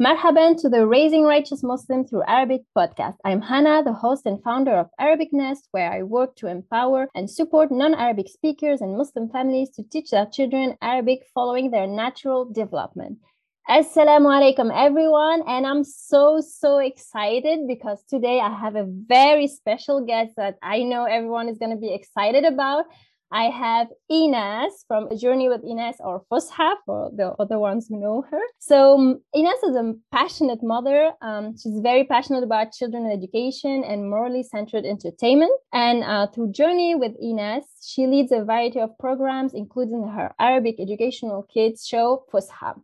[0.00, 3.16] Marhaban to the Raising Righteous Muslim Through Arabic podcast.
[3.24, 7.28] I'm Hannah, the host and founder of Arabic Nest, where I work to empower and
[7.28, 12.44] support non Arabic speakers and Muslim families to teach their children Arabic following their natural
[12.44, 13.18] development.
[13.68, 15.42] Assalamu alaikum, everyone.
[15.48, 20.84] And I'm so, so excited because today I have a very special guest that I
[20.84, 22.84] know everyone is going to be excited about.
[23.30, 28.00] I have Ines from A Journey with Ines or Fusha for the other ones who
[28.00, 28.40] know her.
[28.58, 31.12] So um, Ines is a passionate mother.
[31.20, 35.52] Um, she's very passionate about children education and morally centered entertainment.
[35.72, 40.76] And uh, through Journey with Ines, she leads a variety of programs, including her Arabic
[40.80, 42.80] educational kids show Fusha.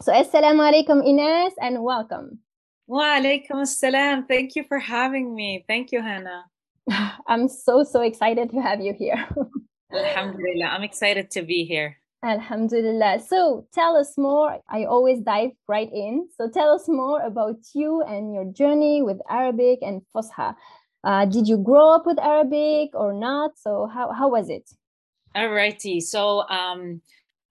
[0.00, 2.38] So Assalamu alaikum Ines and welcome.
[2.86, 4.26] Wa alaikum assalam.
[4.26, 5.64] Thank you for having me.
[5.68, 6.44] Thank you, Hannah.
[7.26, 9.28] I'm so, so excited to have you here.
[9.94, 10.66] Alhamdulillah.
[10.66, 11.96] I'm excited to be here.
[12.24, 13.20] Alhamdulillah.
[13.28, 14.58] So tell us more.
[14.68, 16.28] I always dive right in.
[16.36, 20.54] So tell us more about you and your journey with Arabic and Fusha.
[21.04, 23.58] Uh, did you grow up with Arabic or not?
[23.58, 24.70] So how, how was it?
[25.36, 26.00] Alrighty.
[26.00, 27.02] So um,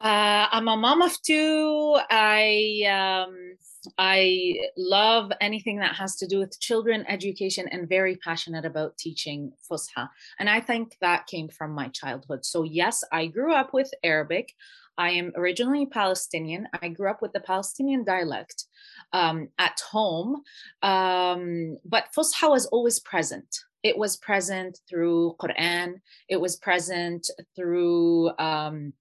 [0.02, 1.98] uh, I'm a mom of two.
[2.10, 2.82] I
[3.28, 3.56] um,
[3.98, 9.52] I love anything that has to do with children education and very passionate about teaching
[9.70, 10.10] Fusha.
[10.40, 12.46] And I think that came from my childhood.
[12.46, 14.54] So, yes, I grew up with Arabic.
[14.98, 16.68] I am originally Palestinian.
[16.82, 18.66] I grew up with the Palestinian dialect
[19.12, 20.44] um, at home,
[20.82, 23.48] um, but Fusha was always present.
[23.84, 25.96] It was present through Quran.
[26.30, 28.94] It was present through um,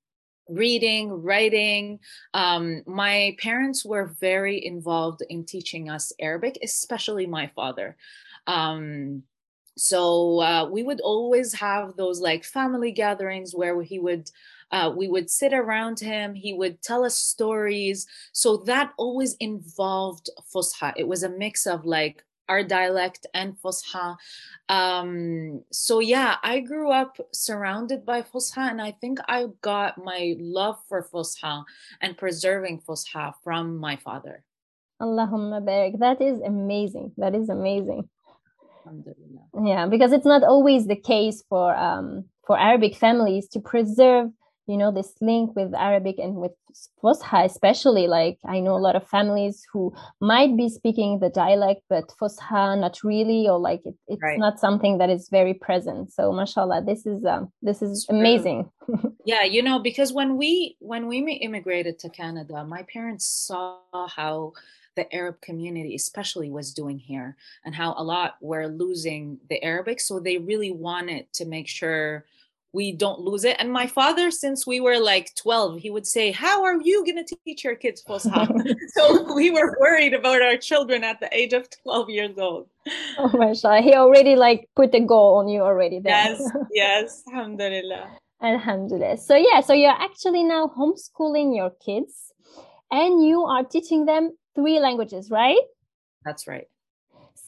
[0.48, 2.00] reading, writing.
[2.34, 7.96] Um, my parents were very involved in teaching us Arabic, especially my father.
[8.46, 9.22] Um,
[9.76, 14.30] so uh, we would always have those like family gatherings where he would
[14.70, 20.28] uh, we would sit around him he would tell us stories so that always involved
[20.54, 24.16] fusha it was a mix of like our dialect and Fusha.
[24.68, 30.36] Um, so yeah, I grew up surrounded by Fusha, and I think I got my
[30.38, 31.64] love for Fusha
[32.02, 34.44] and preserving Fusha from my father.
[35.00, 35.98] Allahumma barik.
[35.98, 37.12] That is amazing.
[37.16, 38.08] That is amazing.
[39.70, 44.28] Yeah, because it's not always the case for um, for Arabic families to preserve
[44.66, 46.52] you know this link with arabic and with
[47.02, 51.82] fusha especially like i know a lot of families who might be speaking the dialect
[51.88, 54.38] but fusha not really or like it, it's right.
[54.38, 58.70] not something that is very present so mashallah this is um, this is amazing
[59.24, 64.52] yeah you know because when we when we immigrated to canada my parents saw how
[64.94, 70.00] the Arab community, especially, was doing here, and how a lot were losing the Arabic.
[70.00, 72.26] So they really wanted to make sure
[72.72, 73.56] we don't lose it.
[73.58, 77.24] And my father, since we were like 12, he would say, How are you going
[77.24, 78.48] to teach your kids Fusha?
[78.88, 82.68] so we were worried about our children at the age of 12 years old.
[83.18, 83.84] Oh my God.
[83.84, 86.12] He already like put a goal on you already there.
[86.12, 87.22] Yes, yes.
[87.28, 88.10] Alhamdulillah.
[88.42, 89.18] Alhamdulillah.
[89.18, 92.32] So, yeah, so you're actually now homeschooling your kids
[92.90, 95.60] and you are teaching them three languages, right?
[96.24, 96.66] That's right.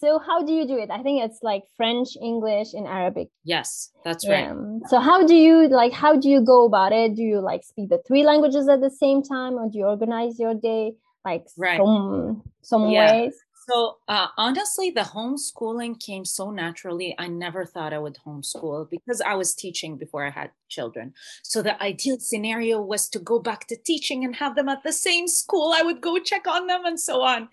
[0.00, 0.90] So how do you do it?
[0.90, 3.28] I think it's like French, English, and Arabic.
[3.44, 4.48] Yes, that's right.
[4.48, 4.78] Yeah.
[4.88, 7.14] So how do you like how do you go about it?
[7.14, 10.38] Do you like speak the three languages at the same time or do you organize
[10.38, 10.92] your day
[11.24, 11.78] like right.
[11.78, 13.12] some some yeah.
[13.12, 13.34] ways?
[13.66, 17.14] So uh, honestly, the homeschooling came so naturally.
[17.18, 21.14] I never thought I would homeschool because I was teaching before I had children.
[21.42, 24.92] So the ideal scenario was to go back to teaching and have them at the
[24.92, 25.72] same school.
[25.74, 27.48] I would go check on them and so on.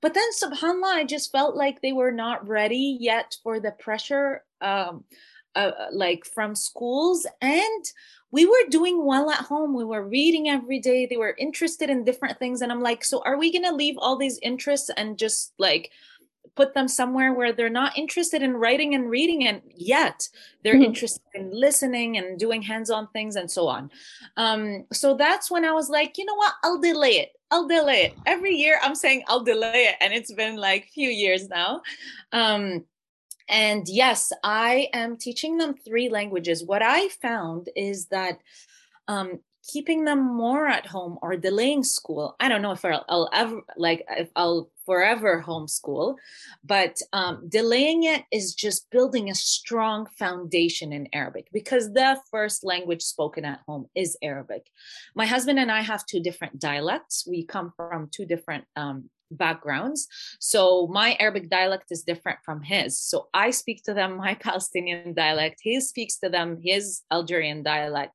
[0.00, 4.44] But then, subhanAllah, I just felt like they were not ready yet for the pressure.
[4.60, 5.04] Um,
[5.54, 7.84] uh, like from schools and
[8.32, 9.74] we were doing well at home.
[9.74, 11.06] We were reading every day.
[11.06, 12.62] They were interested in different things.
[12.62, 15.90] And I'm like, so are we going to leave all these interests and just like
[16.54, 20.28] put them somewhere where they're not interested in writing and reading and yet
[20.62, 20.84] they're mm-hmm.
[20.84, 23.90] interested in listening and doing hands-on things and so on
[24.36, 28.02] um, so that's when i was like you know what i'll delay it i'll delay
[28.02, 31.80] it every year i'm saying i'll delay it and it's been like few years now
[32.32, 32.84] um,
[33.48, 36.64] and yes, I am teaching them three languages.
[36.64, 38.38] What I found is that
[39.08, 39.40] um,
[39.70, 42.34] keeping them more at home or delaying school.
[42.40, 46.16] I don't know if I'll, I'll ever like if I'll forever homeschool,
[46.64, 52.64] but um, delaying it is just building a strong foundation in Arabic because the first
[52.64, 54.66] language spoken at home is Arabic.
[55.14, 57.26] My husband and I have two different dialects.
[57.28, 60.08] We come from two different um, backgrounds.
[60.40, 62.98] So my Arabic dialect is different from his.
[62.98, 65.60] So I speak to them my Palestinian dialect.
[65.62, 68.12] He speaks to them his Algerian dialect.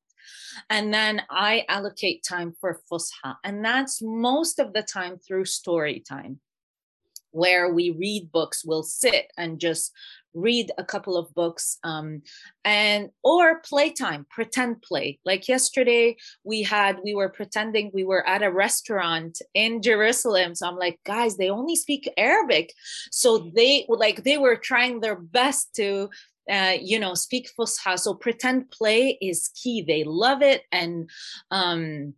[0.70, 3.38] And then I allocate time for Fusha.
[3.44, 6.40] And that's most of the time through story time
[7.32, 9.92] where we read books we'll sit and just
[10.38, 12.22] read a couple of books um,
[12.64, 15.20] and or playtime pretend play.
[15.26, 20.68] Like yesterday we had we were pretending we were at a restaurant in jerusalem so
[20.68, 22.74] i'm like guys they only speak arabic.
[23.12, 26.10] So they like they were trying their best to
[26.50, 28.00] uh, you know speak fusha.
[28.00, 29.82] So pretend play is key.
[29.82, 31.10] They love it and
[31.52, 32.14] um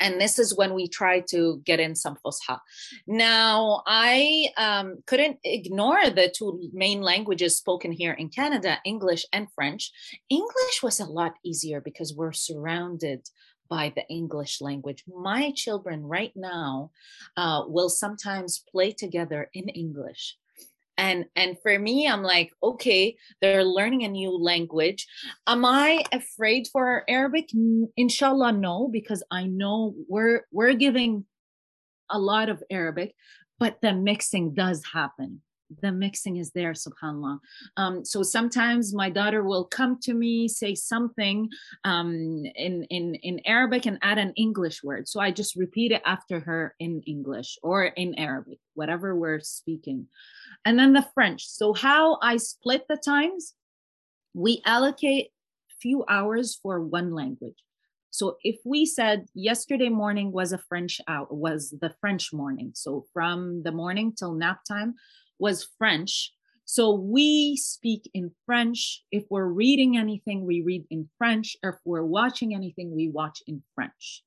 [0.00, 2.58] and this is when we try to get in some fusha.
[3.06, 9.48] Now, I um, couldn't ignore the two main languages spoken here in Canada, English and
[9.54, 9.92] French.
[10.30, 13.28] English was a lot easier because we're surrounded
[13.68, 15.04] by the English language.
[15.06, 16.90] My children right now
[17.36, 20.36] uh, will sometimes play together in English
[20.96, 25.06] and and for me i'm like okay they're learning a new language.
[25.46, 27.50] Am i afraid for arabic?
[27.96, 31.24] Inshallah no because i know we're we're giving
[32.10, 33.14] a lot of arabic
[33.58, 35.40] but the mixing does happen
[35.80, 37.38] the mixing is there subhanallah.
[37.76, 41.48] Um, so sometimes my daughter will come to me say something
[41.84, 45.08] um, in in in arabic and add an english word.
[45.08, 50.08] So i just repeat it after her in english or in arabic whatever we're speaking.
[50.64, 51.46] And then the french.
[51.46, 53.54] So how i split the times?
[54.34, 55.30] We allocate
[55.80, 57.62] few hours for one language.
[58.10, 62.70] So if we said yesterday morning was a French out was the French morning.
[62.74, 64.94] So from the morning till nap time,
[65.38, 66.32] was French.
[66.64, 69.02] So we speak in French.
[69.10, 71.56] If we're reading anything, we read in French.
[71.62, 74.22] Or if we're watching anything, we watch in French.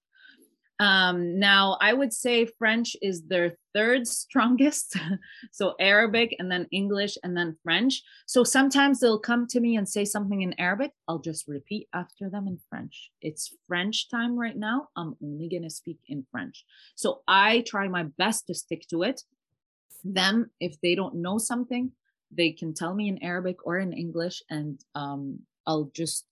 [0.80, 4.96] Um, now, I would say French is their third strongest.
[5.52, 8.04] so Arabic and then English and then French.
[8.28, 10.92] So sometimes they'll come to me and say something in Arabic.
[11.08, 13.10] I'll just repeat after them in French.
[13.22, 14.90] It's French time right now.
[14.96, 16.64] I'm only going to speak in French.
[16.96, 19.24] So I try my best to stick to it
[20.04, 21.92] them if they don't know something
[22.32, 26.26] they can tell me in arabic or in english and um, i'll just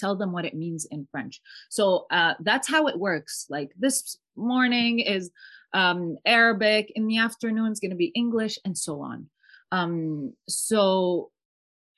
[0.00, 1.40] tell them what it means in french.
[1.68, 3.46] So uh, that's how it works.
[3.50, 5.30] Like this morning is
[5.74, 9.28] um, arabic in the afternoon is going to be english and so on.
[9.72, 11.30] Um, so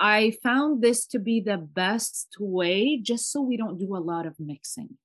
[0.01, 4.27] i found this to be the best way just so we don't do a lot
[4.27, 4.99] of mixing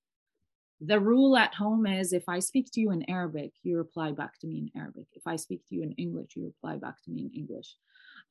[0.80, 4.38] the rule at home is if I speak to you in Arabic, you reply back
[4.40, 5.06] to me in Arabic.
[5.14, 7.76] If I speak to you in English, you reply back to me in English.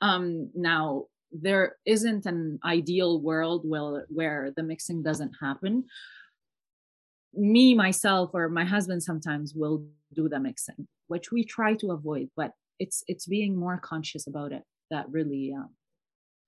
[0.01, 5.85] Um, now, there isn't an ideal world where, where the mixing doesn't happen.
[7.35, 9.85] Me, myself, or my husband sometimes will
[10.15, 14.53] do the mixing, which we try to avoid, but it's it's being more conscious about
[14.53, 15.71] it that really um,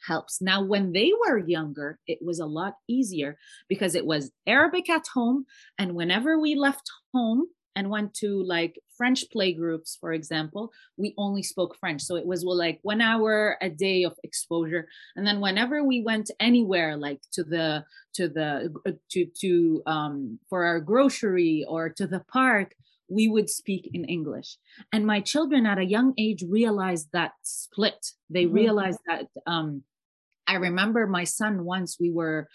[0.06, 0.40] helps.
[0.40, 5.06] Now, when they were younger, it was a lot easier because it was Arabic at
[5.12, 5.46] home.
[5.78, 7.46] And whenever we left home
[7.76, 12.02] and went to like French playgroups, for example, we only spoke French.
[12.02, 14.88] So it was well, like one hour a day of exposure.
[15.14, 17.84] And then whenever we went anywhere, like to the,
[18.14, 22.74] to the, uh, to, to, um, for our grocery or to the park,
[23.08, 24.56] we would speak in English.
[24.92, 28.12] And my children at a young age realized that split.
[28.28, 28.54] They mm-hmm.
[28.54, 29.82] realized that um,
[30.48, 32.48] I remember my son once we were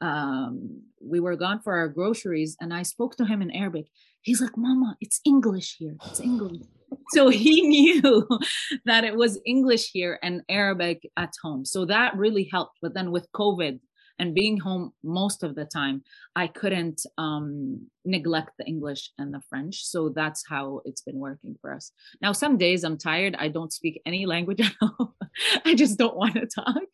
[0.00, 3.86] um, we were gone for our groceries and I spoke to him in Arabic.
[4.22, 5.96] He's like, Mama, it's English here.
[6.06, 6.62] It's English.
[7.10, 8.26] so he knew
[8.86, 11.66] that it was English here and Arabic at home.
[11.66, 12.78] So that really helped.
[12.80, 13.80] But then with COVID,
[14.20, 16.02] and being home most of the time
[16.36, 21.56] i couldn't um, neglect the english and the french so that's how it's been working
[21.60, 21.92] for us.
[22.22, 25.16] Now some days i'm tired i don't speak any language at all
[25.64, 26.90] i just don't want to talk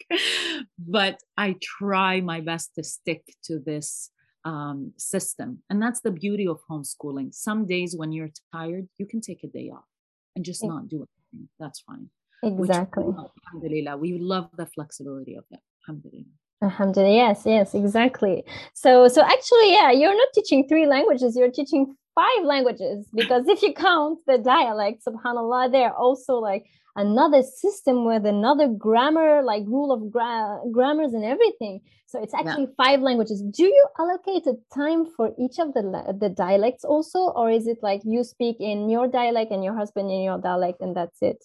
[0.78, 4.11] but i try my best to stick to this
[4.45, 7.35] um, system and that's the beauty of homeschooling.
[7.35, 9.88] Some days when you're tired you can take a day off
[10.35, 12.09] and just not do anything that's fine.
[12.45, 13.04] Exactly.
[13.04, 17.14] Which, alhamdulillah we love the flexibility of it alhamdulillah Alhamdulillah.
[17.14, 18.44] Yes, yes, exactly.
[18.75, 21.36] So, so actually, yeah, you're not teaching three languages.
[21.36, 26.64] You're teaching five languages because if you count the dialect, Subhanallah, they're also like
[26.96, 31.80] another system with another grammar, like rule of gra- grammars and everything.
[32.06, 32.84] So it's actually yeah.
[32.84, 33.42] five languages.
[33.42, 37.78] Do you allocate a time for each of the the dialects also, or is it
[37.82, 41.44] like you speak in your dialect and your husband in your dialect and that's it?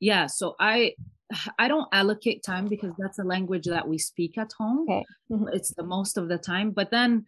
[0.00, 0.26] Yeah.
[0.26, 0.94] So I
[1.58, 4.86] I don't allocate time because that's a language that we speak at home.
[4.88, 5.04] Okay.
[5.30, 5.48] Mm-hmm.
[5.52, 6.70] It's the most of the time.
[6.70, 7.26] But then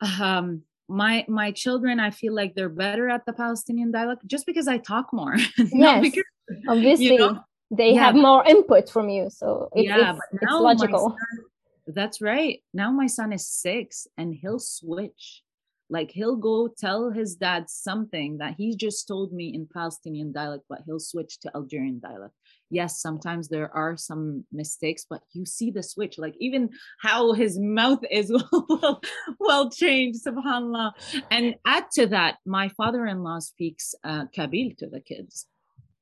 [0.00, 4.68] um my my children, I feel like they're better at the Palestinian dialect just because
[4.68, 5.36] I talk more.
[5.58, 6.02] yes.
[6.02, 6.24] Because,
[6.68, 7.12] Obviously.
[7.12, 7.44] You know?
[7.70, 8.06] they yeah.
[8.06, 9.30] have more input from you.
[9.30, 11.10] So it's, yeah, it's, it's logical.
[11.10, 11.44] Son,
[11.86, 12.60] That's right.
[12.74, 15.42] Now my son is six and he'll switch.
[15.88, 20.64] Like he'll go tell his dad something that he just told me in Palestinian dialect,
[20.68, 22.34] but he'll switch to Algerian dialect.
[22.70, 26.18] Yes, sometimes there are some mistakes, but you see the switch.
[26.18, 28.32] Like even how his mouth is
[28.68, 29.00] well,
[29.38, 30.92] well changed, subhanAllah.
[31.30, 35.46] And add to that, my father-in-law speaks uh, Kabyle to the kids.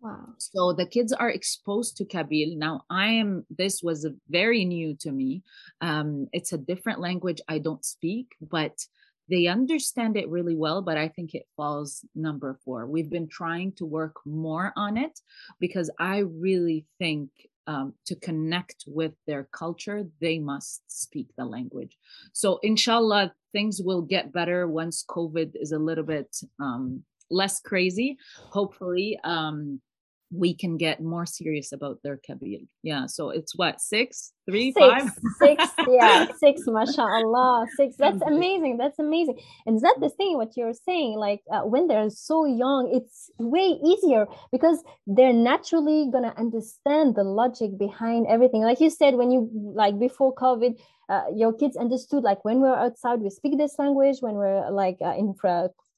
[0.00, 0.28] Wow.
[0.38, 2.56] So the kids are exposed to Kabyle.
[2.56, 5.42] Now, I am, this was very new to me.
[5.80, 8.78] Um, it's a different language I don't speak, but
[9.28, 12.86] they understand it really well, but I think it falls number four.
[12.86, 15.20] We've been trying to work more on it
[15.60, 17.30] because I really think
[17.66, 21.98] um, to connect with their culture, they must speak the language.
[22.32, 28.16] So, inshallah, things will get better once COVID is a little bit um, less crazy.
[28.50, 29.82] Hopefully, um,
[30.30, 32.66] we can get more serious about their Kabyle.
[32.82, 33.06] Yeah.
[33.06, 35.64] So it's what six, three, six, five, six.
[35.88, 36.62] Yeah, six.
[36.66, 37.96] MashaAllah, six.
[37.96, 38.76] That's amazing.
[38.76, 39.40] That's amazing.
[39.66, 40.36] And is that the thing?
[40.36, 46.10] What you're saying, like uh, when they're so young, it's way easier because they're naturally
[46.12, 48.62] gonna understand the logic behind everything.
[48.62, 50.78] Like you said, when you like before COVID.
[51.10, 54.98] Uh, your kids understood like when we're outside we speak this language when we're like
[55.00, 55.32] uh, in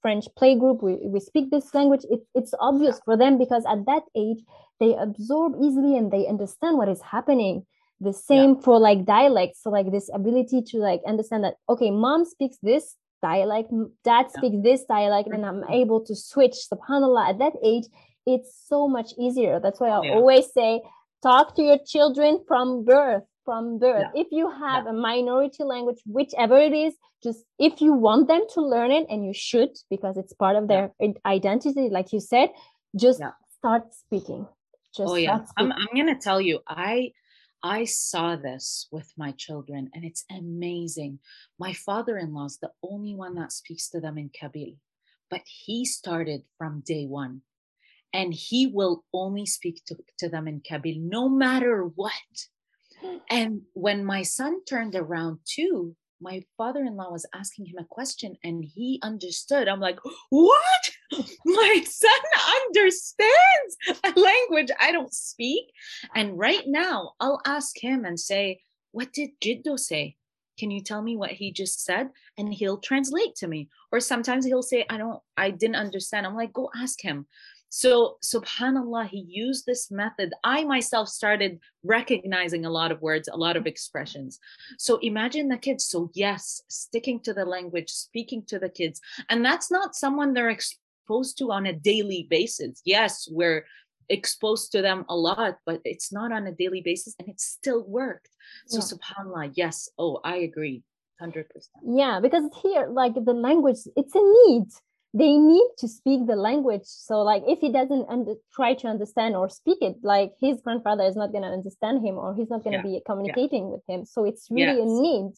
[0.02, 4.02] French playgroup, we, we speak this language, it, it's obvious for them because at that
[4.16, 4.38] age,
[4.80, 7.66] they absorb easily and they understand what is happening.
[8.00, 8.60] The same yeah.
[8.62, 9.62] for like dialects.
[9.62, 13.70] So like this ability to like understand that, okay, mom speaks this dialect,
[14.04, 14.38] dad yeah.
[14.38, 15.72] speaks this dialect, and I'm mm-hmm.
[15.72, 17.84] able to switch, subhanAllah, at that age,
[18.26, 19.60] it's so much easier.
[19.60, 20.12] That's why I yeah.
[20.12, 20.80] always say,
[21.22, 24.06] talk to your children from birth from birth.
[24.14, 28.60] If you have a minority language, whichever it is, just if you want them to
[28.62, 30.92] learn it, and you should because it's part of their
[31.26, 32.50] identity, like you said,
[32.94, 33.20] just
[33.58, 34.46] start speaking.
[34.96, 37.10] Just oh yeah, I'm I'm gonna tell you, I
[37.60, 41.18] I saw this with my children, and it's amazing.
[41.58, 44.76] My father-in-law is the only one that speaks to them in Kabyle,
[45.28, 47.42] but he started from day one
[48.12, 52.12] and he will only speak to, to them in Kabyle no matter what.
[53.28, 58.62] And when my son turned around too, my father-in-law was asking him a question and
[58.62, 59.68] he understood.
[59.68, 60.90] I'm like, what?
[61.46, 62.10] My son
[62.66, 65.64] understands a language I don't speak.
[66.14, 68.60] And right now I'll ask him and say,
[68.92, 70.16] what did Jiddo say?
[70.58, 72.10] Can you tell me what he just said?
[72.36, 73.70] And he'll translate to me.
[73.92, 76.26] Or sometimes he'll say, I don't, I didn't understand.
[76.26, 77.26] I'm like, go ask him.
[77.70, 80.34] So, subhanAllah, he used this method.
[80.42, 84.40] I myself started recognizing a lot of words, a lot of expressions.
[84.76, 85.84] So, imagine the kids.
[85.86, 89.00] So, yes, sticking to the language, speaking to the kids.
[89.28, 92.82] And that's not someone they're exposed to on a daily basis.
[92.84, 93.64] Yes, we're
[94.08, 97.84] exposed to them a lot, but it's not on a daily basis and it still
[97.86, 98.30] worked.
[98.66, 98.84] So, yeah.
[98.84, 99.88] subhanAllah, yes.
[99.96, 100.82] Oh, I agree.
[101.22, 101.44] 100%.
[101.86, 104.66] Yeah, because here, like the language, it's a need
[105.12, 109.34] they need to speak the language so like if he doesn't under, try to understand
[109.34, 112.62] or speak it like his grandfather is not going to understand him or he's not
[112.62, 112.98] going to yeah.
[112.98, 113.70] be communicating yeah.
[113.70, 114.88] with him so it's really yes.
[114.88, 115.32] a need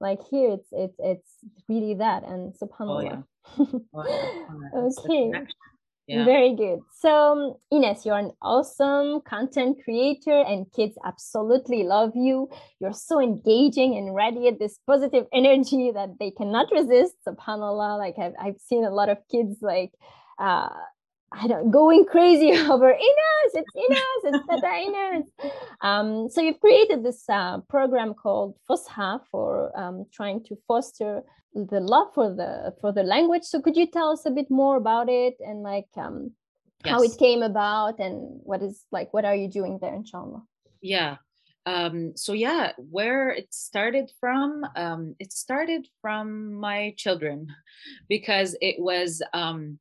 [0.00, 1.30] like here it's it's it's
[1.68, 3.24] really that and subhanallah
[3.58, 4.68] oh, yeah.
[4.74, 5.32] oh, okay
[6.10, 6.24] yeah.
[6.24, 6.80] Very good.
[6.98, 12.48] So, um, Ines, you're an awesome content creator, and kids absolutely love you.
[12.80, 17.14] You're so engaging and radiate this positive energy that they cannot resist.
[17.26, 17.96] SubhanAllah.
[17.98, 19.92] Like, I've, I've seen a lot of kids, like,
[20.38, 20.70] uh,
[21.32, 25.30] I don't going crazy over Ines, it's Ines, it's Tata Ines.
[25.80, 31.22] Um, so you've created this uh, program called Fusha for um, trying to foster
[31.54, 33.44] the love for the for the language.
[33.44, 36.32] So could you tell us a bit more about it and like um,
[36.84, 36.92] yes.
[36.92, 40.42] how it came about and what is like what are you doing there, inshallah?
[40.80, 41.16] Yeah.
[41.66, 47.48] Um, so yeah, where it started from, um, it started from my children
[48.08, 49.78] because it was um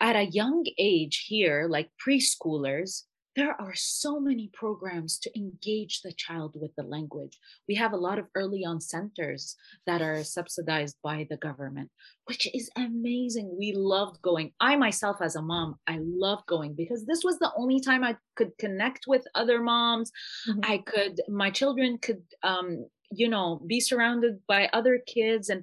[0.00, 3.02] at a young age here, like preschoolers,
[3.36, 7.38] there are so many programs to engage the child with the language.
[7.68, 11.90] We have a lot of early on centers that are subsidized by the government,
[12.24, 13.54] which is amazing.
[13.58, 14.52] We loved going.
[14.58, 18.16] I myself, as a mom, I love going because this was the only time I
[18.36, 20.10] could connect with other moms.
[20.48, 20.60] Mm-hmm.
[20.64, 25.62] I could, my children could, um, you know, be surrounded by other kids and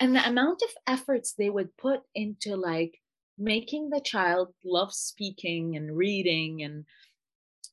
[0.00, 2.98] and the amount of efforts they would put into like
[3.38, 6.84] making the child love speaking and reading and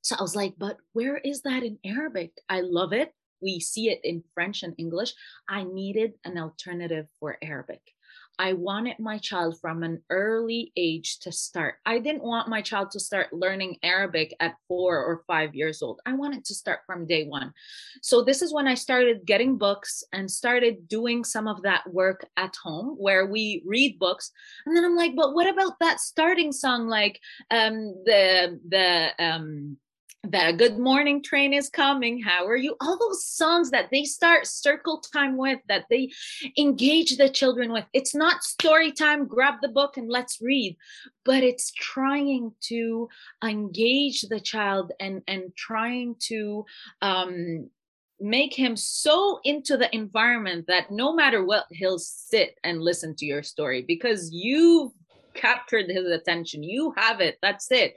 [0.01, 2.31] so i was like but where is that in arabic?
[2.49, 3.13] I love it.
[3.41, 5.13] We see it in french and english.
[5.47, 7.81] I needed an alternative for arabic
[8.39, 11.75] I wanted my child from an early age to start.
[11.85, 15.99] I didn't want my child to start learning Arabic at four or five years old.
[16.05, 17.53] I wanted to start from day one.
[18.01, 22.25] So, this is when I started getting books and started doing some of that work
[22.37, 24.31] at home where we read books.
[24.65, 26.87] And then I'm like, but what about that starting song?
[26.87, 27.19] Like
[27.49, 29.77] um, the, the, um,
[30.23, 32.21] the good morning train is coming.
[32.21, 32.75] How are you?
[32.79, 36.11] All those songs that they start circle time with that they
[36.57, 37.85] engage the children with.
[37.91, 40.77] It's not story time grab the book and let's read
[41.23, 43.09] but it's trying to
[43.43, 46.65] engage the child and and trying to
[47.01, 47.69] um
[48.19, 53.25] make him so into the environment that no matter what he'll sit and listen to
[53.25, 54.91] your story because you've
[55.33, 56.61] captured his attention.
[56.61, 57.37] You have it.
[57.41, 57.95] That's it.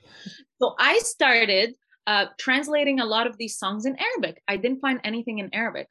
[0.61, 1.75] So i started
[2.07, 4.43] uh, translating a lot of these songs in Arabic.
[4.49, 5.89] I didn't find anything in Arabic.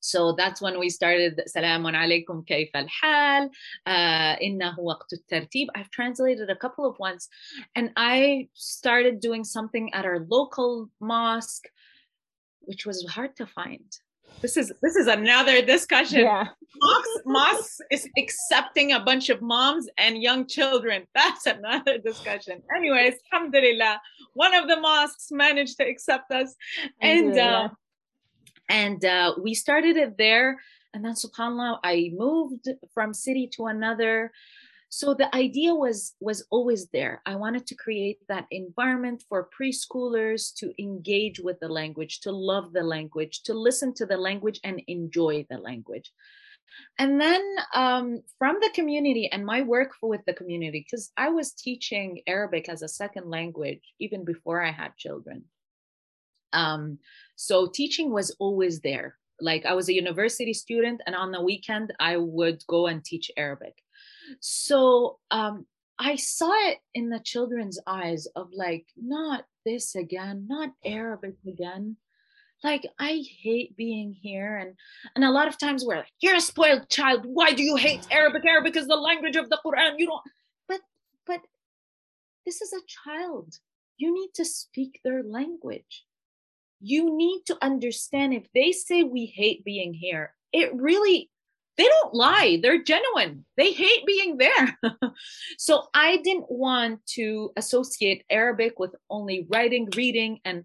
[0.00, 3.50] So that's when we started Salamun alaykum kayf al-hal,
[3.86, 4.36] uh,
[4.78, 5.66] waqtu tartib.
[5.74, 7.28] I've translated a couple of ones
[7.74, 11.66] and I started doing something at our local mosque,
[12.60, 13.84] which was hard to find
[14.42, 16.20] this is this is another discussion.
[16.20, 16.48] Yeah.
[16.78, 21.06] Mosque, mosque is accepting a bunch of moms and young children.
[21.14, 22.62] That's another discussion.
[22.76, 24.00] Anyways, alhamdulillah,
[24.34, 26.54] one of the mosques managed to accept us.
[27.00, 27.68] And uh,
[28.68, 30.58] and uh, we started it there.
[30.92, 34.32] And then subhanAllah, I moved from city to another
[34.88, 37.20] so the idea was was always there.
[37.26, 42.72] I wanted to create that environment for preschoolers to engage with the language to love
[42.72, 46.12] the language to listen to the language and enjoy the language.
[46.98, 47.42] And then
[47.74, 52.68] um, from the community and my work with the community because i was teaching arabic
[52.68, 55.44] as a second language even before i had children.
[56.52, 56.98] Um,
[57.34, 59.16] so teaching was always there.
[59.40, 63.30] Like i was a university student and on the weekend i would go and teach
[63.36, 63.74] arabic
[64.40, 65.66] so um,
[65.98, 71.96] I saw it in the children's eyes of like, not this again, not Arabic again.
[72.64, 74.74] Like I hate being here, and
[75.14, 77.20] and a lot of times we're like, you're a spoiled child.
[77.24, 78.44] Why do you hate Arabic?
[78.46, 79.94] Arabic is the language of the Quran.
[79.98, 80.22] You don't.
[80.66, 80.80] But
[81.26, 81.40] but
[82.46, 83.58] this is a child.
[83.98, 86.06] You need to speak their language.
[86.80, 91.30] You need to understand if they say we hate being here, it really
[91.76, 92.58] they don't lie.
[92.62, 93.44] They're genuine.
[93.56, 94.78] They hate being there.
[95.58, 100.64] So i didn't want to associate arabic with only writing reading and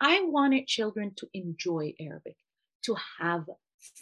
[0.00, 2.36] i wanted children to enjoy arabic
[2.84, 3.44] to have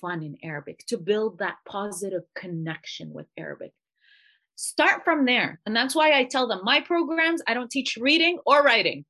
[0.01, 3.73] fun in arabic to build that positive connection with arabic.
[4.57, 5.61] Start from there.
[5.67, 9.05] And that's why i tell them my programs i don't teach reading or writing.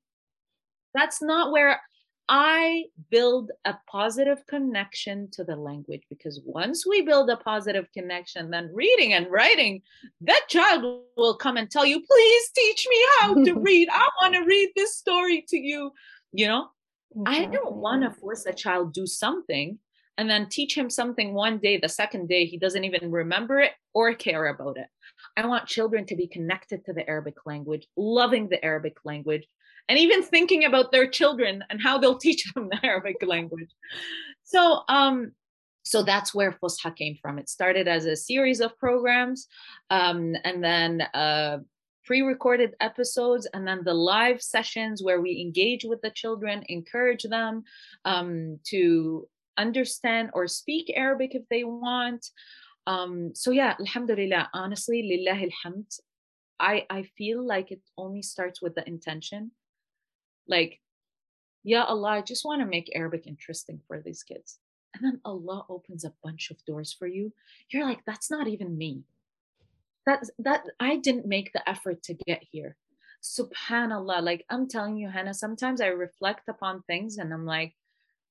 [0.94, 1.80] That's not where
[2.28, 8.50] I build a positive connection to the language because once we build a positive connection,
[8.50, 9.80] then reading and writing,
[10.20, 13.88] that child will come and tell you, please teach me how to read.
[13.90, 15.92] I want to read this story to you.
[16.32, 16.68] You know,
[17.16, 17.46] exactly.
[17.46, 19.78] I don't want to force a child do something
[20.18, 23.72] and then teach him something one day, the second day, he doesn't even remember it
[23.94, 24.88] or care about it.
[25.36, 29.46] I want children to be connected to the Arabic language, loving the Arabic language,
[29.88, 33.70] and even thinking about their children and how they'll teach them the Arabic language.
[34.44, 35.32] So, um,
[35.84, 37.38] so that's where Fusha came from.
[37.38, 39.46] It started as a series of programs,
[39.90, 41.58] um, and then uh,
[42.04, 47.62] pre-recorded episodes, and then the live sessions where we engage with the children, encourage them
[48.04, 52.26] um, to understand or speak Arabic if they want.
[52.86, 54.50] Um, so yeah, Alhamdulillah.
[54.54, 56.00] Honestly, Lillahi alhamd.
[56.60, 59.52] I I feel like it only starts with the intention
[60.48, 60.80] like,
[61.64, 64.58] yeah, Allah, I just want to make Arabic interesting for these kids.
[64.94, 67.32] And then Allah opens a bunch of doors for you.
[67.70, 69.02] You're like, that's not even me.
[70.06, 72.76] That that I didn't make the effort to get here.
[73.22, 74.22] Subhanallah.
[74.22, 77.74] Like I'm telling you, Hannah, sometimes I reflect upon things and I'm like,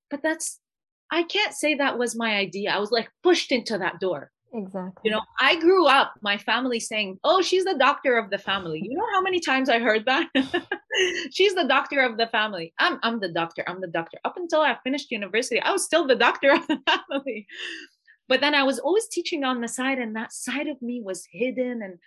[0.10, 0.60] but that's
[1.12, 2.72] I can't say that was my idea.
[2.72, 4.32] I was like pushed into that door.
[4.54, 5.02] Exactly.
[5.04, 8.82] You know, I grew up, my family saying, Oh, she's the doctor of the family.
[8.82, 10.30] You know how many times I heard that?
[11.32, 12.74] she's the doctor of the family.
[12.80, 13.64] I'm I'm the doctor.
[13.68, 14.18] I'm the doctor.
[14.24, 17.46] Up until I finished university, I was still the doctor of the family.
[18.30, 21.28] But then I was always teaching on the side, and that side of me was
[21.32, 21.82] hidden.
[21.82, 21.98] And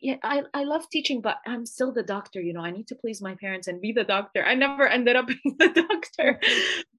[0.00, 2.40] yeah, I, I love teaching, but I'm still the doctor.
[2.40, 4.44] You know, I need to please my parents and be the doctor.
[4.44, 6.40] I never ended up being the doctor.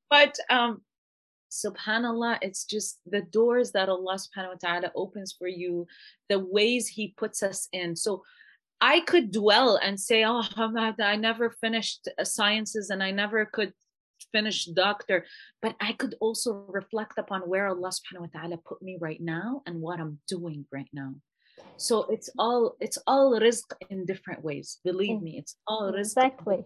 [0.10, 0.82] But um,
[1.52, 5.88] subhanallah it's just the doors that allah subhanahu wa ta'ala opens for you
[6.30, 8.24] the ways he puts us in so
[8.82, 10.44] i could dwell and say oh
[11.00, 13.74] i never finished uh, sciences and i never could
[14.32, 15.26] finish doctor,
[15.62, 19.62] but I could also reflect upon where Allah subhanahu wa ta'ala put me right now
[19.66, 21.16] and what I'm doing right now.
[21.78, 24.80] So it's all it's all rizq in different ways.
[24.84, 26.18] Believe me, it's all rizq.
[26.18, 26.66] Exactly.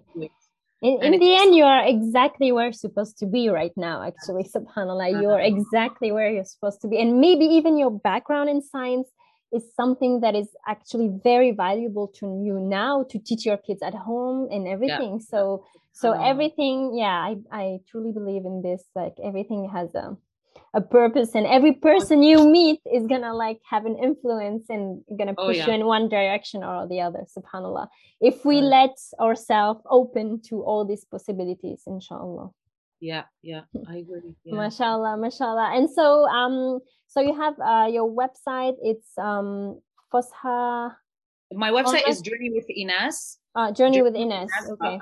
[0.82, 4.46] In, in the end, you are exactly where you're supposed to be right now, actually,
[4.46, 5.12] subhanAllah.
[5.12, 5.22] Uh-huh.
[5.22, 7.00] You're exactly where you're supposed to be.
[7.00, 9.08] And maybe even your background in science
[9.54, 13.94] is something that is actually very valuable to you now to teach your kids at
[13.94, 15.20] home and everything.
[15.20, 15.26] Yeah.
[15.30, 18.84] So so everything, yeah, I, I truly believe in this.
[18.96, 20.18] Like everything has a
[20.74, 25.34] a purpose and every person you meet is gonna like have an influence and gonna
[25.38, 25.68] oh, push oh, yeah.
[25.68, 27.88] you in one direction or the other subhanallah
[28.22, 28.64] if we right.
[28.64, 32.50] let ourselves open to all these possibilities inshallah
[33.02, 34.56] yeah yeah i agree yeah.
[34.56, 39.78] mashallah mashallah and so um so you have uh your website it's um
[40.14, 40.96] fusha
[41.52, 45.00] my website is journey with ines uh journey, journey with ines okay.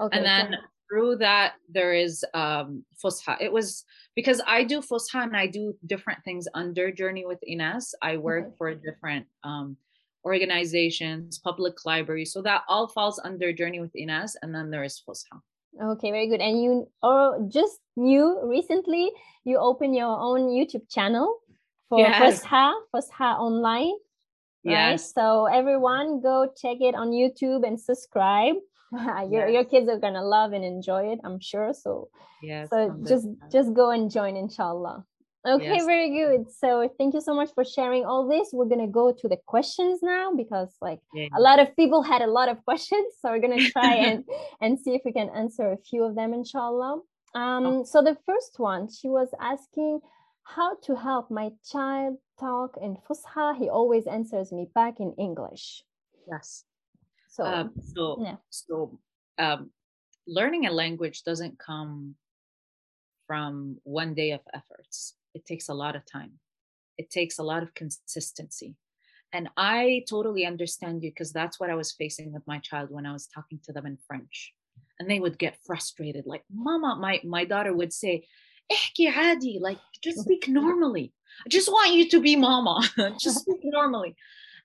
[0.00, 4.80] okay and then so- through that there is um fusha it was because i do
[4.80, 8.54] fusha and i do different things under journey with ines i work okay.
[8.56, 9.76] for different um
[10.24, 15.00] organizations public libraries so that all falls under journey with ines and then there is
[15.06, 15.40] fusha
[15.82, 19.10] okay very good and you or just new recently
[19.44, 21.38] you open your own youtube channel
[21.88, 22.42] for yes.
[22.42, 23.94] fusha fusha online
[24.64, 25.14] right yes.
[25.14, 28.56] so everyone go check it on youtube and subscribe
[29.30, 29.52] your yes.
[29.52, 32.08] your kids are gonna love and enjoy it i'm sure so
[32.42, 35.04] yeah so just just go and join inshallah
[35.46, 35.84] okay yes.
[35.84, 39.28] very good so thank you so much for sharing all this we're gonna go to
[39.28, 41.28] the questions now because like yeah.
[41.36, 44.24] a lot of people had a lot of questions so we're gonna try and
[44.60, 47.00] and see if we can answer a few of them inshallah
[47.34, 47.84] um oh.
[47.84, 50.00] so the first one she was asking
[50.42, 55.84] how to help my child talk in fusha he always answers me back in english
[56.30, 56.64] yes
[57.38, 58.36] so, um, so, yeah.
[58.50, 58.98] so
[59.38, 59.70] um,
[60.26, 62.14] learning a language doesn't come
[63.26, 65.14] from one day of efforts.
[65.34, 66.32] It takes a lot of time.
[66.96, 68.74] It takes a lot of consistency.
[69.32, 73.06] And I totally understand you because that's what I was facing with my child when
[73.06, 74.54] I was talking to them in French.
[74.98, 78.26] And they would get frustrated, like, Mama, my, my daughter would say,
[78.70, 81.12] adi, like, just speak normally.
[81.44, 82.80] I just want you to be mama.
[83.20, 84.16] just speak normally.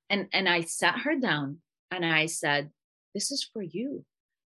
[0.10, 1.60] And and I sat her down
[1.96, 2.72] and I said,
[3.14, 4.06] This is for you.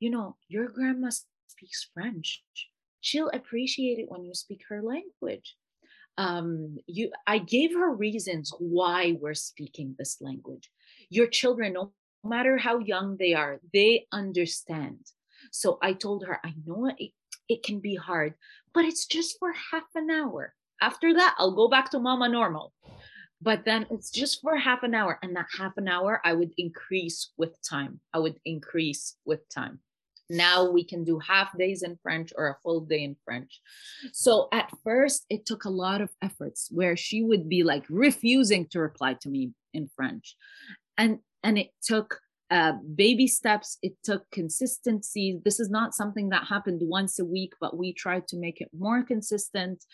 [0.01, 1.11] You know, your grandma
[1.47, 2.43] speaks French.
[3.01, 5.57] She'll appreciate it when you speak her language.
[6.17, 10.71] Um, you I gave her reasons why we're speaking this language.
[11.11, 11.93] Your children, no
[12.25, 14.99] matter how young they are, they understand.
[15.53, 17.13] So I told her, I know it,
[17.49, 18.35] it can be hard,
[18.75, 20.55] but it's just for half an hour.
[20.81, 22.73] After that, I'll go back to mama normal
[23.41, 26.53] but then it's just for half an hour and that half an hour i would
[26.59, 28.01] increase with time.
[28.13, 29.81] I would increase with time.
[30.31, 33.61] Now we can do half days in french or a full day in french.
[34.13, 38.67] So at first it took a lot of efforts where she would be like refusing
[38.69, 40.37] to reply to me in french.
[40.99, 42.21] And and it took
[42.51, 43.79] uh, baby steps.
[43.83, 45.41] It took consistency.
[45.45, 48.69] This is not something that happened once a week but we tried to make it
[48.77, 49.85] more consistent.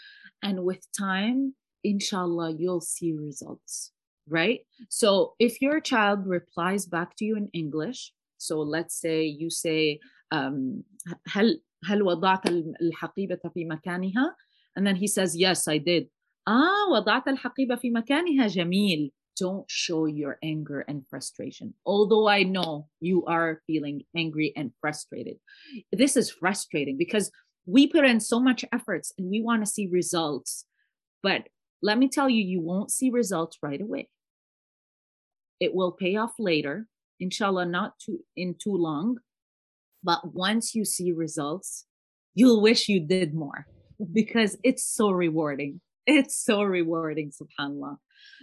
[0.43, 3.92] And with time inshallah, you'll see results,
[4.28, 4.62] right?
[4.90, 10.00] So if your child replies back to you in English, so let's say you say,
[10.32, 10.84] um,
[11.28, 12.50] هل هل وضعت
[12.82, 14.36] الحقيبة في مكانها?
[14.76, 16.10] And then he says, yes, I did.
[16.48, 19.12] Ah, وضعت الحقيبة في مكانها جميل.
[19.40, 21.74] Don't show your anger and frustration.
[21.86, 25.38] Although I know you are feeling angry and frustrated.
[25.94, 27.32] This is frustrating because
[27.66, 30.66] we put in so much efforts and we want to see results.
[31.24, 31.48] But
[31.85, 34.09] let me tell you, you won't see results right away.
[35.61, 36.87] It will pay off later,
[37.21, 39.19] inshallah, not too in too long.
[40.03, 41.85] But once you see results,
[42.35, 43.67] you'll wish you did more
[44.13, 45.83] because it's so rewarding.
[46.07, 47.99] It's so rewarding, subhanAllah.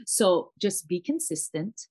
[0.06, 1.88] So just be consistent.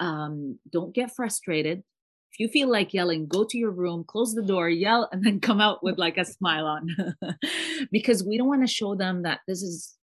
[0.00, 1.84] Um, don't get frustrated.
[2.32, 5.38] If you feel like yelling, go to your room, close the door, yell, and then
[5.38, 6.88] come out with like a smile on.
[7.92, 9.97] because we don't want to show them that this is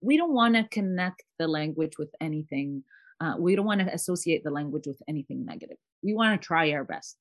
[0.00, 2.84] we don't want to connect the language with anything.
[3.20, 5.76] Uh, we don't want to associate the language with anything negative.
[6.02, 7.16] We want to try our best.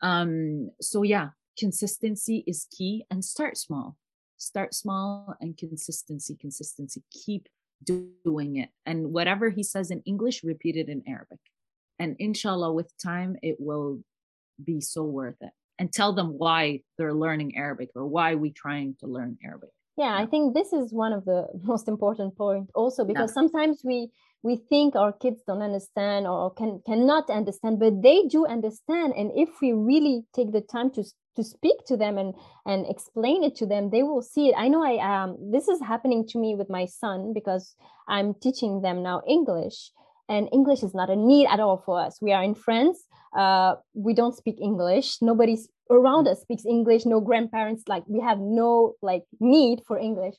[0.00, 3.96] Um, so yeah, consistency is key, and start small.
[4.36, 7.02] Start small and consistency, consistency.
[7.10, 7.48] Keep
[7.84, 11.40] doing it, and whatever he says in English, repeat it in Arabic.
[11.98, 14.02] And inshallah, with time, it will
[14.62, 15.52] be so worth it.
[15.78, 20.16] And tell them why they're learning Arabic or why we're trying to learn Arabic yeah,
[20.16, 23.34] i think this is one of the most important point also because yeah.
[23.34, 24.10] sometimes we
[24.44, 29.30] we think our kids don't understand or can cannot understand but they do understand and
[29.36, 31.04] if we really take the time to
[31.36, 32.34] to speak to them and
[32.66, 34.54] and explain it to them they will see it.
[34.56, 37.74] I know i um this is happening to me with my son because
[38.08, 39.92] i'm teaching them now english
[40.28, 42.18] and english is not a need at all for us.
[42.20, 45.22] We are in france uh, we don't speak english.
[45.22, 50.34] Nobody's around us speaks english no grandparents like we have no like need for english.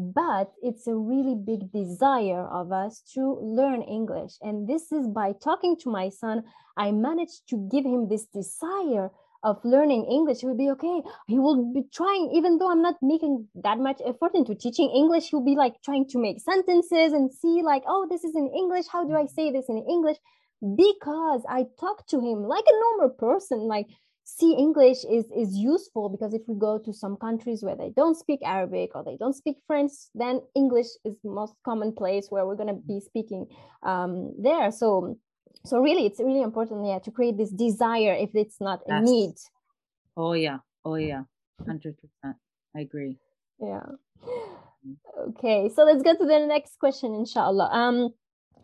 [0.00, 4.34] But it's a really big desire of us to learn english.
[4.42, 6.44] And this is by talking to my son
[6.76, 9.10] i managed to give him this desire
[9.42, 10.40] of learning english.
[10.40, 14.00] He will be okay he will be trying even though i'm not making that much
[14.04, 18.06] effort into teaching english he'll be like trying to make sentences and see like oh
[18.10, 18.86] this is in english.
[18.92, 20.18] How do i say this in english?
[20.76, 23.86] Because i talk to him like a normal person like
[24.36, 28.14] see english is is useful because if we go to some countries where they don't
[28.14, 32.60] speak arabic or they don't speak french then english is most common place where we're
[32.62, 33.46] going to be speaking
[33.82, 34.70] um, there.
[34.70, 35.18] So
[35.64, 39.08] so really it's really important yeah to create this desire if it's not a yes.
[39.08, 39.34] need.
[40.16, 40.58] Oh yeah.
[40.84, 41.22] Oh yeah.
[41.62, 43.18] 100% i agree.
[43.60, 43.82] Yeah.
[44.86, 44.96] Mm.
[45.30, 47.68] okay so let's go to the next question inshallah.
[47.72, 48.10] Um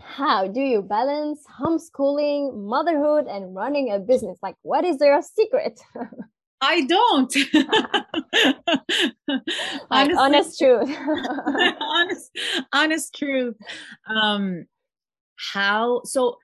[0.04, 4.38] how do you balance homeschooling, motherhood, and running a business?
[4.42, 5.80] Like, what is your secret?
[6.60, 7.34] I don't.
[9.90, 10.96] honest, honest truth.
[11.80, 12.38] honest,
[12.72, 13.56] honest truth.
[14.06, 14.66] Um,
[15.36, 16.02] how?
[16.04, 16.38] So,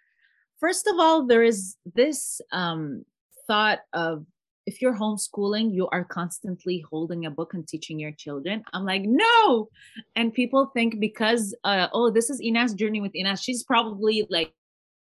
[0.58, 3.04] first of all, there is this um,
[3.46, 4.26] thought of
[4.66, 8.62] if you're homeschooling, you are constantly holding a book and teaching your children.
[8.72, 9.68] I'm like, no.
[10.16, 14.52] And people think because, uh, oh, this is Ines journey with Ina, she's probably like,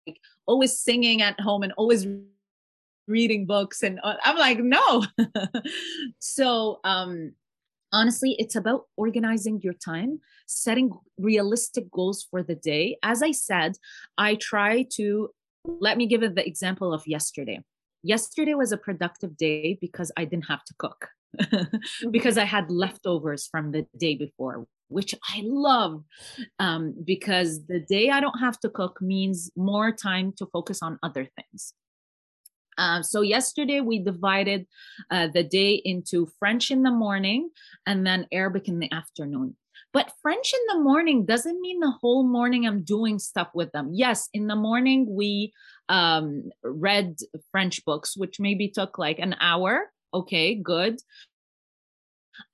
[0.07, 2.07] like always singing at home and always
[3.07, 3.83] reading books.
[3.83, 5.05] And uh, I'm like, no.
[6.19, 7.33] so, um,
[7.93, 12.97] honestly, it's about organizing your time, setting realistic goals for the day.
[13.03, 13.77] As I said,
[14.17, 15.31] I try to
[15.65, 17.61] let me give it the example of yesterday
[18.09, 21.09] yesterday was a productive day because I didn't have to cook,
[22.11, 26.03] because I had leftovers from the day before, which I love
[26.59, 30.99] um, because the day I don't have to cook means more time to focus on
[31.03, 31.75] other things.
[32.79, 34.67] Uh, so yesterday we divided
[35.11, 37.51] uh, the day into French in the morning
[37.87, 39.57] and then Arabic in the afternoon.
[39.93, 43.91] But French in the morning doesn't mean the whole morning I'm doing stuff with them.
[43.93, 45.53] Yes, in the morning we
[45.89, 47.17] um, read
[47.51, 49.91] French books, which maybe took like an hour.
[50.13, 50.99] Okay, good.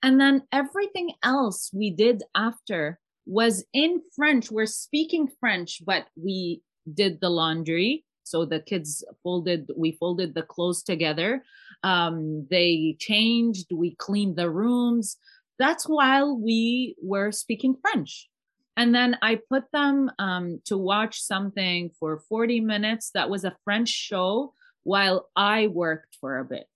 [0.02, 4.50] And then everything else we did after was in French.
[4.50, 8.04] We're speaking French, but we did the laundry.
[8.22, 11.44] So the kids folded, we folded the clothes together.
[11.82, 15.16] Um, they changed, we cleaned the rooms.
[15.58, 18.28] That's while we were speaking French
[18.76, 23.56] and then I put them um, to watch something for 40 minutes that was a
[23.64, 26.68] French show while I worked for a bit.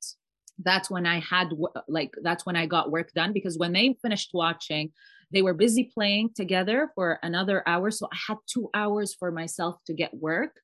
[0.61, 1.53] That's when I had
[1.87, 4.93] like that's when I got work done because when they finished watching,
[5.33, 7.91] they were busy playing together for another hour.
[7.93, 10.61] So I had two hours for myself to get work,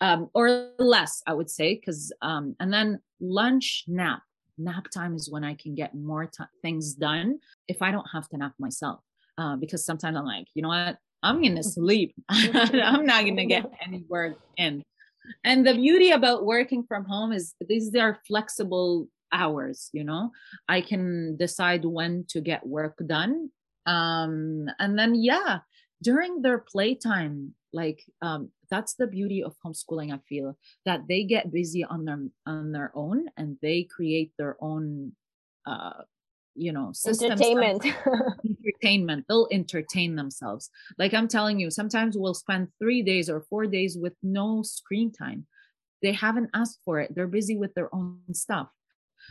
[0.00, 1.74] um, or less, I would say.
[1.74, 4.22] Because um, and then lunch nap.
[4.58, 7.38] Nap time is when I can get more t- things done
[7.68, 9.00] if I don't have to nap myself
[9.38, 12.14] uh, because sometimes I'm like, you know what, I'm gonna sleep.
[12.28, 14.82] I'm not gonna get any work in.
[15.44, 19.90] And the beauty about working from home is these are flexible hours.
[19.92, 20.30] You know,
[20.68, 23.50] I can decide when to get work done.
[23.86, 25.60] Um, and then yeah,
[26.02, 30.12] during their playtime, like um, that's the beauty of homeschooling.
[30.12, 34.56] I feel that they get busy on their on their own and they create their
[34.60, 35.12] own
[35.66, 36.02] uh,
[36.54, 37.84] you know entertainment.
[38.44, 39.26] Entertainment.
[39.28, 40.70] They'll entertain themselves.
[40.98, 45.12] Like i'm telling you sometimes we'll spend three days or four days with no screen
[45.12, 45.46] time.
[46.02, 47.14] They haven't asked for it.
[47.14, 48.68] They're busy with their own stuff.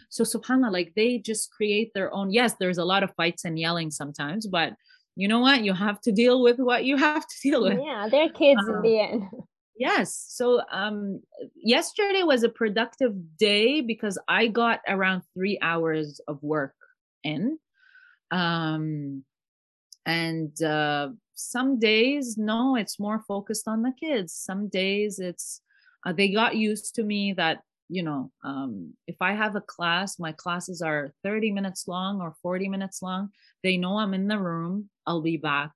[0.09, 3.57] So subhanallah like they just create their own yes there's a lot of fights and
[3.57, 4.73] yelling sometimes but
[5.15, 5.63] you know what?
[5.63, 7.79] You have to deal with what you have to deal with.
[7.83, 9.23] Yeah they're kids in the end.
[9.77, 11.21] yes so um
[11.55, 16.75] yesterday was a productive day because i got around three hours of work
[17.23, 17.57] in.
[18.31, 19.23] Um
[20.05, 24.33] and uh some days no it's more focused on the kids.
[24.33, 25.61] Some days it's
[26.05, 30.19] uh, they got used to me that you know um if i have a class
[30.19, 33.29] my classes are 30 minutes long or 40 minutes long
[33.63, 35.71] they know i'm in the room i'll be back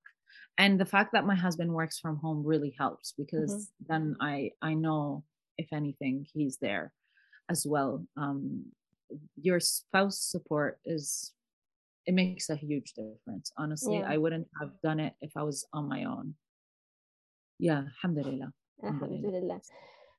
[0.58, 3.92] and the fact that my husband works from home really helps because mm-hmm.
[3.92, 5.24] then i i know
[5.58, 6.92] if anything he's there
[7.48, 8.64] as well um
[9.40, 11.32] your spouse support is
[12.06, 13.52] it makes a huge difference.
[13.56, 14.08] Honestly, yeah.
[14.08, 16.34] I wouldn't have done it if I was on my own.
[17.60, 18.50] yeah alhamdulillah
[18.82, 19.60] alhamdulillah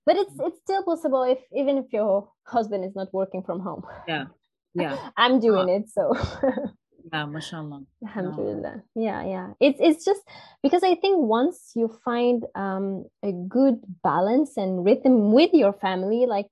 [0.05, 3.83] but it's it's still possible if even if your husband is not working from home.
[4.07, 4.25] Yeah.
[4.73, 5.09] Yeah.
[5.17, 6.15] I'm doing it so.
[7.11, 7.81] Yeah mashallah.
[8.05, 9.47] Alhamdulillah yeah yeah.
[9.59, 10.21] It's it's just
[10.63, 16.25] because i think once you find um a good balance and rhythm with your family
[16.25, 16.47] like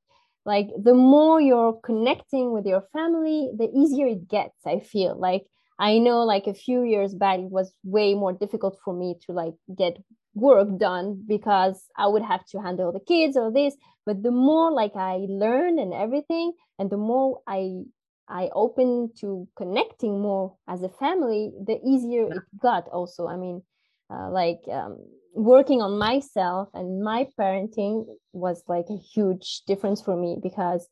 [0.45, 5.17] like the more you're connecting with your family the easier it gets i feel.
[5.17, 5.45] Like
[5.77, 9.31] i know like a few years back it was way more difficult for me to
[9.31, 9.95] like get
[10.39, 13.75] work done because I would have to handle the kids or this.
[14.05, 17.83] But the more like I learn and everything, and the more I
[18.27, 22.87] I open to connecting more as a family, the easier it got.
[22.89, 23.63] Also, I mean,
[24.11, 24.97] uh, like um,
[25.33, 30.87] working on myself and my parenting was like a huge difference for me because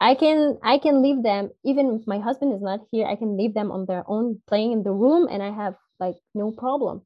[0.00, 3.06] I can I can leave them even if my husband is not here.
[3.06, 6.16] I can leave them on their own playing in the room, and I have like
[6.34, 7.02] no problem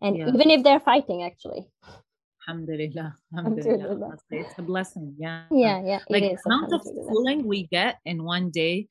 [0.00, 0.28] and yeah.
[0.28, 1.66] even if they're fighting actually.
[2.48, 4.16] Alhamdulillah, alhamdulillah.
[4.30, 5.44] it's a blessing yeah.
[5.50, 8.88] Yeah yeah like the amount of schooling we get in one day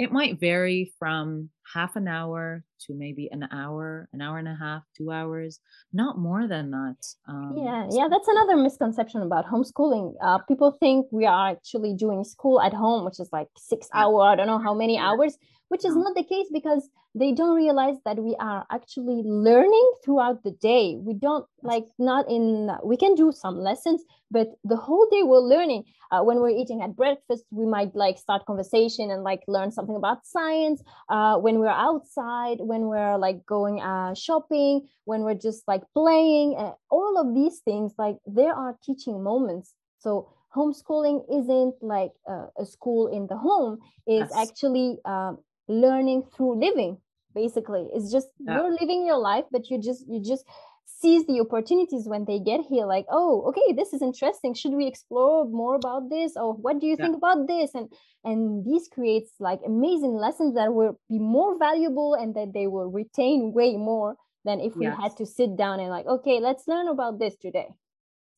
[0.00, 4.54] it might vary from half an hour to maybe an hour an hour and a
[4.54, 5.60] half two hours
[5.92, 10.14] not more than that um, yeah yeah that's another misconception about homeschooling.
[10.22, 14.22] Uh, people think we are actually doing school at home which is like six hour
[14.22, 15.36] i don't know how many hours
[15.70, 20.42] which is not the case because they don't realize that we are actually learning throughout
[20.42, 20.96] the day.
[20.98, 24.02] We don't like not in we can do some lessons
[24.32, 25.84] but the whole day we're learning.
[26.10, 29.94] Uh, when we're eating at breakfast we might like start conversation and like learn something
[29.94, 30.82] about science.
[31.08, 36.56] Uh, when we're outside when we're like going uh, shopping when we're just like playing
[36.58, 39.74] uh, all of these things like there are teaching moments.
[40.00, 43.78] So homeschooling isn't like a school in the home.
[44.06, 44.48] It's yes.
[44.48, 45.34] actually uh,
[45.70, 46.98] learning through living
[47.34, 48.56] basically it's just yeah.
[48.56, 50.44] you're living your life but you just you just
[50.84, 54.86] seize the opportunities when they get here like oh okay this is interesting should we
[54.86, 57.04] explore more about this or what do you yeah.
[57.04, 57.88] think about this and
[58.24, 62.90] and this creates like amazing lessons that will be more valuable and that they will
[62.90, 64.98] retain way more than if we yes.
[65.00, 67.68] had to sit down and like okay let's learn about this today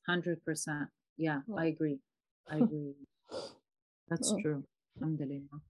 [0.08, 0.36] 100%
[1.16, 1.54] yeah, yeah.
[1.56, 1.98] i agree
[2.50, 2.94] i agree
[4.08, 4.42] that's mm.
[4.42, 4.62] true
[5.00, 5.60] alhamdulillah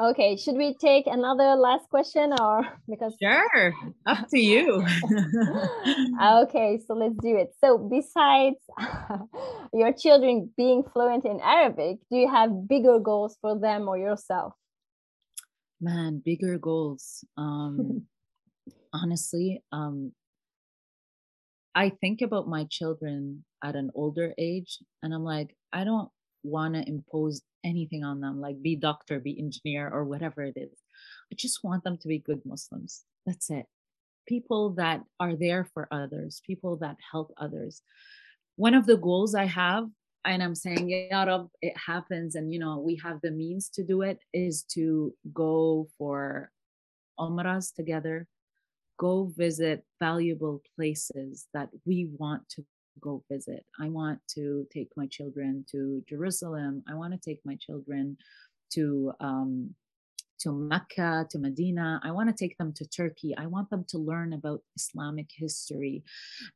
[0.00, 3.74] Okay, should we take another last question or because Sure.
[4.06, 4.86] Up to you.
[6.22, 7.50] okay, so let's do it.
[7.60, 8.58] So besides
[9.72, 14.52] your children being fluent in Arabic, do you have bigger goals for them or yourself?
[15.80, 17.24] Man, bigger goals.
[17.36, 18.06] Um
[18.92, 20.12] honestly, um
[21.74, 26.08] I think about my children at an older age and I'm like, I don't
[26.42, 30.78] want to impose anything on them, like be doctor, be engineer, or whatever it is.
[31.32, 33.04] I just want them to be good Muslims.
[33.26, 33.66] That's it.
[34.26, 37.82] People that are there for others, people that help others.
[38.56, 39.88] One of the goals I have,
[40.24, 43.84] and I'm saying, yeah, Rab, it happens, and you know, we have the means to
[43.84, 46.50] do it, is to go for
[47.18, 48.26] umrahs together,
[48.98, 52.64] go visit valuable places that we want to
[53.00, 53.64] go visit.
[53.80, 56.82] I want to take my children to Jerusalem.
[56.88, 58.16] I want to take my children
[58.72, 59.74] to um,
[60.40, 62.00] to Mecca, to Medina.
[62.02, 63.34] I want to take them to Turkey.
[63.36, 66.04] I want them to learn about Islamic history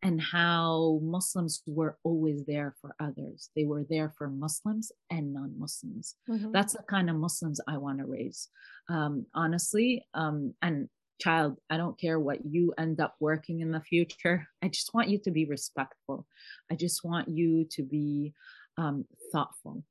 [0.02, 3.50] and how Muslims were always there for others.
[3.56, 6.14] They were there for Muslims and non Muslims.
[6.30, 6.52] Mm-hmm.
[6.52, 8.48] That's the kind of Muslims I want to raise.
[8.88, 10.88] Um, honestly, um, and
[11.22, 14.46] child, I don't care what you end up working in the future.
[14.62, 16.26] I just want you to be respectful.
[16.70, 18.34] I just want you to be
[18.76, 19.84] um, thoughtful.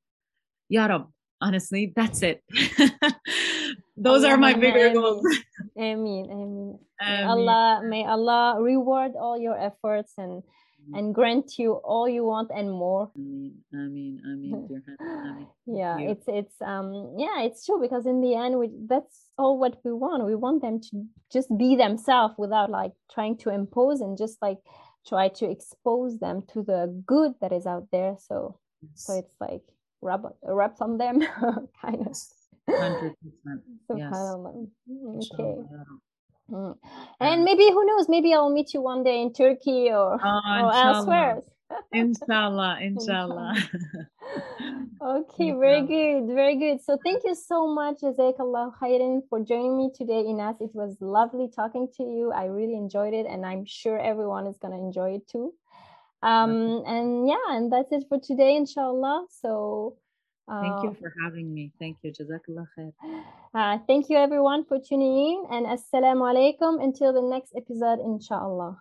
[0.69, 1.07] Ya Rab,
[1.39, 2.43] honestly, that's it.
[3.97, 5.25] Those Allah, are my bigger goals.
[5.77, 6.79] Ameen, ameen.
[6.99, 10.43] May Allah, may Allah reward all your efforts and
[10.81, 10.95] Mm-hmm.
[10.95, 13.11] and grant you all you want and more.
[13.15, 18.19] I mean, I mean, I mean, yeah, it's it's um yeah, it's true because in
[18.19, 20.25] the end, we that's all what we want.
[20.25, 24.57] We want them to just be themselves without like trying to impose and just like
[25.07, 28.15] try to expose them to the good that is out there.
[28.17, 29.05] So yes.
[29.05, 29.63] so it's like
[30.01, 31.21] rub rub on them,
[31.81, 32.17] kind of.
[32.67, 33.61] Hundred percent.
[33.95, 34.13] Yes.
[34.15, 35.59] Um, mm, okay.
[35.59, 35.83] Uh,
[36.51, 36.75] Mm.
[37.19, 38.09] And maybe who knows?
[38.09, 41.41] Maybe I'll meet you one day in Turkey or, oh, or elsewhere.
[41.93, 43.55] inshallah, inshallah.
[45.01, 46.81] okay, very good, very good.
[46.81, 50.57] So thank you so much, Jazakallah Khairan, for joining me today, Ines.
[50.59, 52.31] It was lovely talking to you.
[52.35, 55.53] I really enjoyed it, and I'm sure everyone is gonna enjoy it too.
[56.23, 59.25] Um, and yeah, and that's it for today, inshallah.
[59.29, 59.97] So
[60.49, 61.71] Thank you uh, for having me.
[61.79, 62.11] Thank you.
[62.11, 62.93] Jazakallah khair.
[63.53, 68.79] Uh, thank you everyone for tuning in and assalamu alaikum until the next episode inshallah.